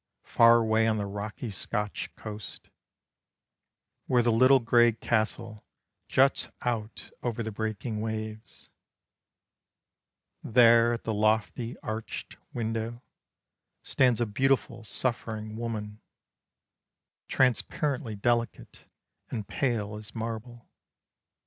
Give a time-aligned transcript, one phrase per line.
[0.25, 2.71] Far away on the rocky Scotch coast,
[4.07, 5.63] Where the little gray castle
[6.07, 8.71] juts out Over the breaking waves,
[10.41, 13.03] There at the lofty arched window
[13.83, 16.01] Stands a beautiful suffering woman,
[17.27, 18.85] Transparently delicate,
[19.29, 20.67] and pale as marble.